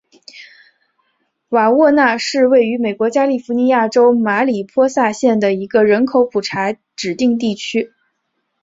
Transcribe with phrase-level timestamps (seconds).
[1.49, 7.91] 瓦沃纳是位于美国加利福尼亚州马里波萨县的一个人口普查指定地区。